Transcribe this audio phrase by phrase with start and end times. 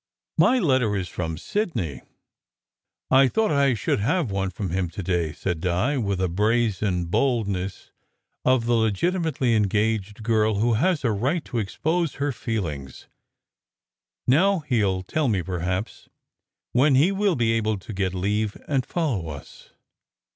[0.39, 2.01] "My letter is from Sidney.
[3.11, 7.05] I thought I should have one from him to day," said Di, with the brazen
[7.05, 7.91] boldness
[8.43, 12.31] SECRET HISTORY 167 of the legitimately engaged girl who has a right to expose her
[12.31, 13.05] feelings.
[14.25, 16.09] "Now he ll tell me, perhaps,
[16.71, 19.69] when he will be able to get leave and follow us."